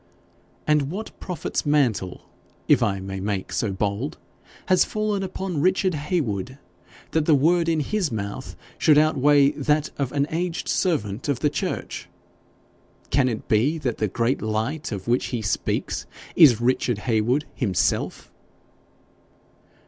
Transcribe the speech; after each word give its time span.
'And 0.65 0.89
what 0.89 1.11
prophet's 1.19 1.63
mantle, 1.63 2.21
if 2.67 2.81
I 2.81 2.99
may 2.99 3.19
make 3.19 3.53
so 3.53 3.71
bold, 3.71 4.17
has 4.65 4.83
fallen 4.83 5.21
upon 5.21 5.61
Richard 5.61 5.93
Heywood, 5.93 6.57
that 7.11 7.27
the 7.27 7.35
word 7.35 7.69
in 7.69 7.81
his 7.81 8.11
mouth 8.11 8.55
should 8.79 8.97
outweigh 8.97 9.51
that 9.51 9.91
of 9.99 10.11
an 10.11 10.25
aged 10.31 10.67
servant 10.67 11.29
of 11.29 11.41
the 11.41 11.51
church? 11.51 12.09
Can 13.11 13.29
it 13.29 13.47
be 13.47 13.77
that 13.77 13.99
the 13.99 14.07
great 14.07 14.41
light 14.41 14.91
of 14.91 15.07
which 15.07 15.25
he 15.25 15.43
speaks 15.43 16.07
is 16.35 16.59
Richard 16.59 16.97
Heywood 17.05 17.45
himself?' 17.53 18.31